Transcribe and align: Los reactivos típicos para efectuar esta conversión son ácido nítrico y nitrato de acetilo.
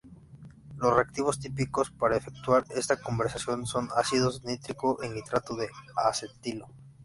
Los 0.77 0.95
reactivos 0.95 1.37
típicos 1.39 1.91
para 1.91 2.17
efectuar 2.17 2.65
esta 2.75 2.99
conversión 2.99 3.67
son 3.67 3.87
ácido 3.95 4.31
nítrico 4.45 4.97
y 5.03 5.07
nitrato 5.09 5.55
de 5.55 5.69
acetilo. 5.95 6.65